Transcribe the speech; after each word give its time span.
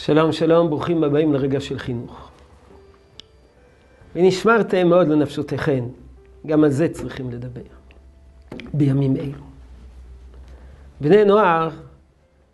שלום 0.00 0.32
שלום, 0.32 0.70
ברוכים 0.70 1.04
הבאים 1.04 1.32
לרגע 1.32 1.60
של 1.60 1.78
חינוך. 1.78 2.30
ונשמרתם 4.14 4.88
מאוד 4.88 5.08
לנפשותיכם, 5.08 5.84
גם 6.46 6.64
על 6.64 6.70
זה 6.70 6.88
צריכים 6.88 7.30
לדבר, 7.30 7.60
בימים 8.74 9.16
אלו. 9.16 9.44
בני 11.00 11.24
נוער 11.24 11.70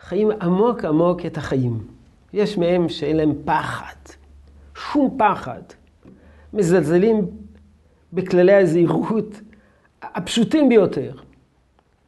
חיים 0.00 0.30
עמוק 0.30 0.84
עמוק 0.84 1.26
את 1.26 1.36
החיים. 1.36 1.86
יש 2.32 2.58
מהם 2.58 2.88
שאין 2.88 3.16
להם 3.16 3.32
פחד, 3.44 3.96
שום 4.74 5.18
פחד. 5.18 5.62
מזלזלים 6.52 7.26
בכללי 8.12 8.54
הזהירות 8.54 9.40
הפשוטים 10.02 10.68
ביותר, 10.68 11.12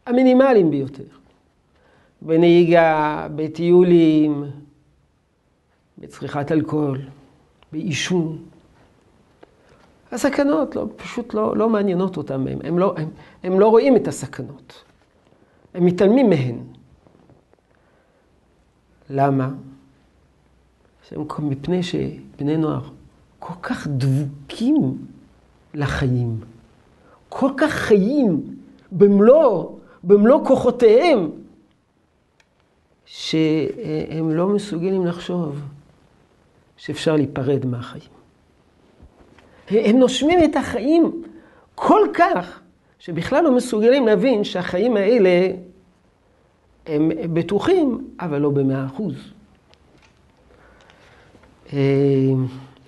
המינימליים 0.07 0.71
ביותר. 0.71 1.09
בנהיגה, 2.23 3.27
בטיולים, 3.37 4.45
בצריכת 5.99 6.53
אלכוהול, 6.53 7.01
בעישון. 7.73 8.39
הסכנות 10.13 10.77
לא, 10.77 10.87
פשוט 10.97 11.35
לא, 11.35 11.57
לא 11.57 11.69
מעניינות 11.69 12.17
אותם, 12.17 12.47
הם, 12.47 12.59
הם, 12.65 12.79
לא, 12.79 12.95
הם, 12.97 13.09
הם 13.43 13.61
לא 13.61 13.69
רואים 13.69 13.97
את 13.97 14.09
הסכנות. 14.09 14.85
הם 15.75 15.85
מתעלמים 15.85 16.31
מהן. 16.31 16.59
למה? 19.11 19.51
מפני 21.39 21.83
שבני 21.83 22.57
נוער 22.57 22.81
כל 23.39 23.55
כך 23.63 23.87
דבוקים 23.87 25.07
לחיים, 25.75 26.41
כל 27.29 27.51
כך 27.57 27.71
חיים 27.73 28.57
במלוא, 28.93 29.71
במלוא 30.05 30.45
כוחותיהם, 30.47 31.31
שהם 33.05 34.31
לא 34.31 34.49
מסוגלים 34.49 35.07
לחשוב 35.07 35.61
שאפשר 36.77 37.17
להיפרד 37.17 37.67
מהחיים. 37.67 38.11
הם 39.71 39.99
נושמים 39.99 40.45
את 40.45 40.57
החיים 40.57 41.23
כל 41.75 42.09
כך, 42.15 42.61
שבכלל 42.99 43.45
לא 43.45 43.57
מסוגלים 43.57 44.07
להבין 44.07 44.45
שהחיים 44.45 44.97
האלה 44.97 45.51
הם 46.87 47.11
בטוחים, 47.33 48.11
אבל 48.21 48.39
לא 48.39 48.51
במאה 48.51 48.87
אחוז. 48.87 49.15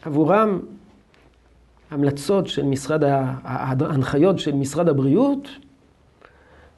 עבורם, 0.03 0.59
המלצות 1.91 2.47
של 2.47 2.62
משרד, 2.62 3.05
ההנחיות 3.05 4.39
של 4.39 4.55
משרד 4.55 4.89
הבריאות, 4.89 5.48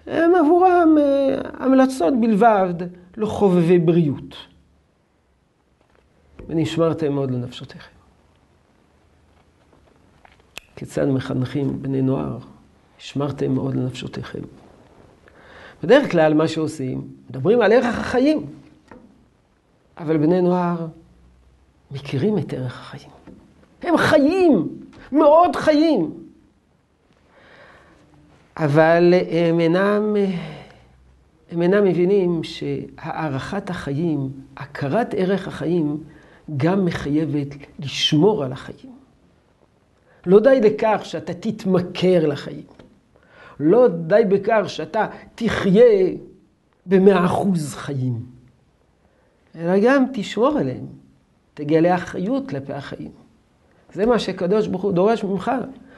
הם 0.07 0.35
עבורם 0.35 0.97
המלצות 1.59 2.15
בלבד 2.21 2.75
לחובבי 3.17 3.79
בריאות. 3.79 4.37
ונשמרתם 6.51 7.13
מאוד 7.13 7.31
לנפשותיכם. 7.31 7.91
כיצד 10.77 11.05
מחנכים 11.05 11.83
בני 11.83 12.03
נוער? 12.03 12.39
נשמרתם 12.99 13.53
מאוד 13.53 13.75
לנפשותיכם. 13.75 14.41
בדרך 15.83 16.11
כלל 16.11 16.35
מה 16.35 16.49
שעושים, 16.49 17.09
מדברים 17.31 17.61
על 17.61 17.73
ערך 17.73 17.99
החיים. 17.99 18.47
אבל 19.99 20.17
בני 20.17 20.43
נוער 20.43 20.87
מכירים 21.91 22.39
את 22.39 22.53
ערך 22.53 22.81
החיים. 22.81 23.11
הם 23.83 23.97
חיים, 23.97 24.69
מאוד 25.13 25.57
חיים. 25.57 26.11
אבל 28.57 29.15
הם 29.31 29.61
אינם, 29.61 30.17
הם 31.51 31.63
אינם 31.63 31.85
מבינים 31.85 32.45
שהערכת 32.45 33.71
החיים, 33.71 34.31
הכרת 34.57 35.15
ערך 35.15 35.49
החיים, 35.49 36.05
גם 36.57 36.85
מחייבת 36.85 37.49
לשמור 37.79 38.45
על 38.45 38.53
החיים. 38.53 38.93
לא 40.27 40.41
די 40.41 40.61
בכך 40.63 41.01
שאתה 41.05 41.35
תתמכר 41.35 42.27
לחיים. 42.27 42.67
לא 43.61 43.89
די 43.89 44.23
בכך 44.29 44.63
שאתה 44.67 45.07
תחיה 45.35 46.11
במאה 46.87 47.25
אחוז 47.25 47.75
חיים. 47.75 48.27
אלא 49.57 49.73
גם 49.83 50.05
תשמור 50.13 50.59
עליהם. 50.59 50.87
תגלה 51.55 51.95
אחריות 51.95 52.49
כלפי 52.49 52.73
החיים. 52.73 53.11
זה 53.93 54.07
מה 54.07 54.19
שהקדוש 54.19 54.67
ברוך 54.67 54.83
הוא 54.83 54.93
דורש 54.93 55.25
ממך. 55.25 55.51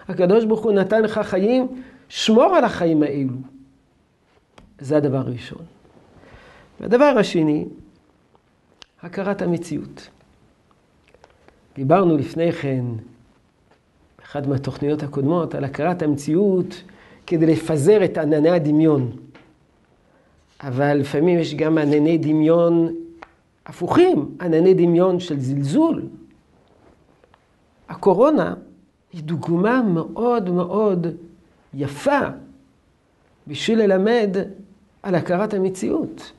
הקדוש 0.09 0.45
ברוך 0.45 0.65
הוא 0.65 0.73
נתן 0.73 1.03
לך 1.03 1.19
חיים, 1.19 1.83
שמור 2.09 2.55
על 2.55 2.65
החיים 2.65 3.03
האלו. 3.03 3.37
זה 4.79 4.97
הדבר 4.97 5.19
הראשון. 5.19 5.65
והדבר 6.81 7.15
השני, 7.19 7.65
הכרת 9.03 9.43
המציאות. 9.43 10.09
דיברנו 11.75 12.17
לפני 12.17 12.53
כן, 12.53 12.85
באחת 14.19 14.47
מהתוכניות 14.47 15.03
הקודמות, 15.03 15.55
על 15.55 15.65
הכרת 15.65 16.03
המציאות 16.03 16.83
כדי 17.27 17.47
לפזר 17.47 18.05
את 18.05 18.19
ענני 18.19 18.51
הדמיון. 18.51 19.11
אבל 20.61 20.95
לפעמים 20.95 21.39
יש 21.39 21.55
גם 21.55 21.79
ענני 21.79 22.19
דמיון 22.19 22.95
הפוכים, 23.67 24.37
ענני 24.41 24.75
דמיון 24.75 25.21
של 25.21 25.41
זלזול. 25.41 26.03
הקורונה 27.89 28.55
היא 29.13 29.23
דוגמה 29.23 29.83
מאוד 29.83 30.51
מאוד 30.51 31.07
יפה 31.75 32.21
בשביל 33.47 33.79
ללמד 33.79 34.37
על 35.03 35.15
הכרת 35.15 35.55
המציאות. 35.55 36.33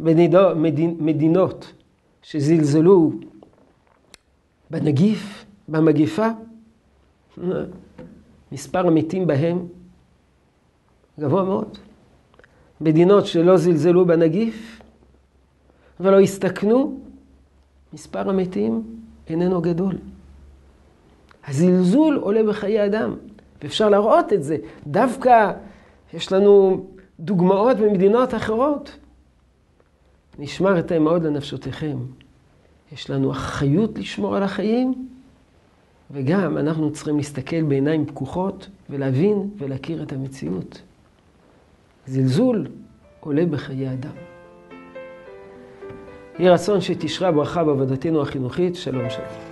מדינות 0.00 1.72
שזלזלו 2.22 3.12
בנגיף, 4.72 5.44
במגיפה, 5.68 6.28
מספר 8.52 8.86
המתים 8.86 9.26
בהם 9.26 9.66
גבוה 11.20 11.44
מאוד. 11.44 11.78
מדינות 12.80 13.26
שלא 13.26 13.56
זלזלו 13.56 14.06
בנגיף 14.06 14.80
ולא 16.00 16.20
הסתכנו, 16.20 17.00
מספר 17.92 18.28
המתים 18.30 18.82
איננו 19.28 19.60
גדול. 19.60 19.98
הזלזול 21.46 22.16
עולה 22.16 22.42
בחיי 22.42 22.86
אדם, 22.86 23.16
ואפשר 23.62 23.88
להראות 23.88 24.32
את 24.32 24.42
זה. 24.42 24.56
דווקא 24.86 25.52
יש 26.14 26.32
לנו 26.32 26.86
דוגמאות 27.20 27.76
ממדינות 27.76 28.34
אחרות. 28.34 28.98
נשמרתם 30.38 31.02
מאוד 31.02 31.22
לנפשותיכם. 31.22 31.96
יש 32.92 33.10
לנו 33.10 33.30
אחריות 33.30 33.98
לשמור 33.98 34.36
על 34.36 34.42
החיים, 34.42 35.08
וגם 36.10 36.58
אנחנו 36.58 36.92
צריכים 36.92 37.16
להסתכל 37.16 37.62
בעיניים 37.62 38.06
פקוחות 38.06 38.68
ולהבין 38.90 39.50
ולהכיר 39.58 40.02
את 40.02 40.12
המציאות. 40.12 40.82
זלזול 42.06 42.66
עולה 43.20 43.46
בחיי 43.46 43.92
אדם. 43.92 44.12
יהי 46.38 46.48
רצון 46.48 46.80
שתשרה 46.80 47.32
ברכה 47.32 47.64
בעבודתנו 47.64 48.22
החינוכית. 48.22 48.76
שלום 48.76 49.10
שלום. 49.10 49.51